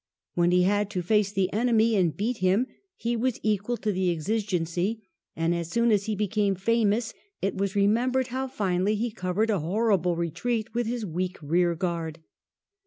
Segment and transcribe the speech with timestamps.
[0.33, 2.65] When he had to face the enemy and beat him,
[2.95, 5.03] he was equal to the exigency;
[5.35, 9.59] and as soon as he became famous it was remembered how finely he covered a
[9.59, 12.17] horrible retreat with his weak rear guard.